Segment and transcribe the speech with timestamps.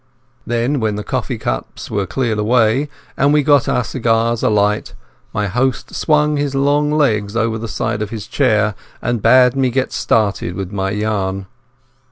[0.47, 4.95] Then when the coffee cups were cleared away, and we had got our cigars alight,
[5.31, 9.69] my host swung his long legs over the side of his chair and bade me
[9.69, 11.45] get started with my yarn.